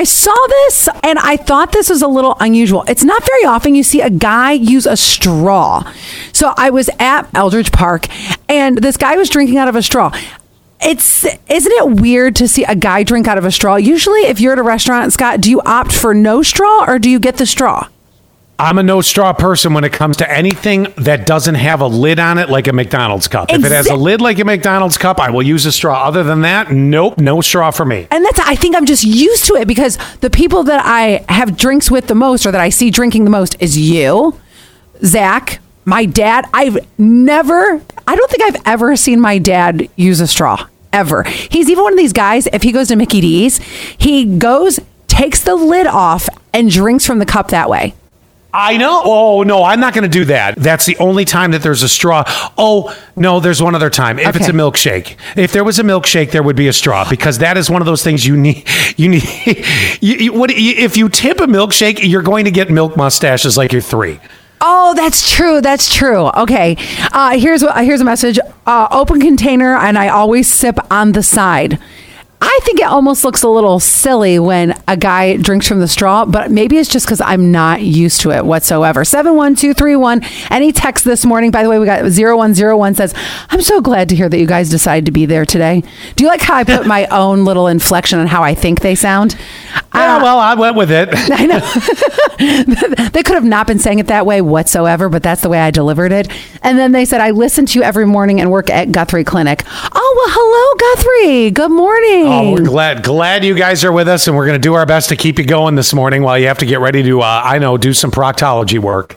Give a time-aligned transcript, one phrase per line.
[0.00, 2.84] I saw this and I thought this was a little unusual.
[2.88, 5.92] It's not very often you see a guy use a straw.
[6.32, 8.06] So I was at Eldridge Park
[8.48, 10.10] and this guy was drinking out of a straw.
[10.80, 13.76] It's isn't it weird to see a guy drink out of a straw?
[13.76, 17.10] Usually if you're at a restaurant, Scott, do you opt for no straw or do
[17.10, 17.86] you get the straw?
[18.60, 22.18] I'm a no straw person when it comes to anything that doesn't have a lid
[22.18, 23.50] on it, like a McDonald's cup.
[23.50, 26.04] If it has a lid like a McDonald's cup, I will use a straw.
[26.04, 28.06] Other than that, nope, no straw for me.
[28.10, 31.56] And that's, I think I'm just used to it because the people that I have
[31.56, 34.38] drinks with the most or that I see drinking the most is you,
[35.02, 36.46] Zach, my dad.
[36.52, 41.22] I've never, I don't think I've ever seen my dad use a straw ever.
[41.22, 43.56] He's even one of these guys, if he goes to Mickey D's,
[43.96, 47.94] he goes, takes the lid off and drinks from the cup that way.
[48.52, 49.02] I know.
[49.04, 50.56] Oh no, I'm not going to do that.
[50.56, 52.24] That's the only time that there's a straw.
[52.58, 54.18] Oh no, there's one other time.
[54.18, 57.38] If it's a milkshake, if there was a milkshake, there would be a straw because
[57.38, 58.66] that is one of those things you need.
[58.96, 59.22] You need.
[60.00, 63.56] You, you, what, you, if you tip a milkshake, you're going to get milk mustaches
[63.58, 64.18] like you're three.
[64.60, 65.60] Oh, that's true.
[65.60, 66.28] That's true.
[66.28, 66.76] Okay.
[67.12, 67.82] Uh, here's what.
[67.84, 68.38] Here's a message.
[68.66, 71.78] Uh, open container, and I always sip on the side.
[72.42, 76.24] I think it almost looks a little silly when a guy drinks from the straw,
[76.24, 79.04] but maybe it's just because I'm not used to it whatsoever.
[79.04, 80.22] 71231.
[80.50, 83.14] Any text this morning, by the way, we got 0101 says,
[83.50, 85.82] I'm so glad to hear that you guys decided to be there today.
[86.16, 88.94] Do you like how I put my own little inflection on how I think they
[88.94, 89.36] sound?
[89.94, 91.10] Yeah, Uh, well, I went with it.
[91.12, 93.08] I know.
[93.10, 95.70] they could have not been saying it that way whatsoever, but that's the way I
[95.70, 96.28] delivered it.
[96.62, 99.62] And then they said, I listen to you every morning and work at Guthrie Clinic.
[99.92, 101.50] Oh, hello, Guthrie.
[101.50, 102.26] Good morning.
[102.26, 104.86] Oh, we're glad glad you guys are with us, and we're going to do our
[104.86, 107.42] best to keep you going this morning while you have to get ready to, uh,
[107.44, 109.16] I know, do some proctology work.